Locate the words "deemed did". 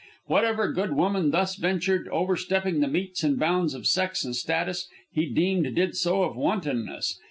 5.27-5.95